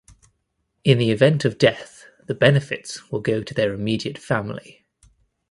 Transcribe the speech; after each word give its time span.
In 0.83 0.97
the 0.97 1.11
event 1.11 1.45
of 1.45 1.59
death 1.59 2.07
the 2.25 2.33
benefits 2.33 3.11
will 3.11 3.19
go 3.21 3.43
to 3.43 3.53
their 3.53 3.71
immediate 3.71 4.17
family. 4.17 4.83